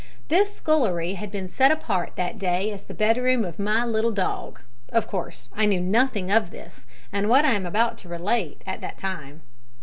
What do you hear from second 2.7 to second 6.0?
as the bedroom of my little dog. (Of course I knew